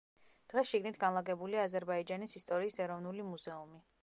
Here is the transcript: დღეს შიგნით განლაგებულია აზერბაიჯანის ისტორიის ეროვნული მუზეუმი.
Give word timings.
დღეს 0.53 0.71
შიგნით 0.71 0.97
განლაგებულია 1.03 1.67
აზერბაიჯანის 1.69 2.37
ისტორიის 2.43 2.83
ეროვნული 2.87 3.31
მუზეუმი. 3.33 3.85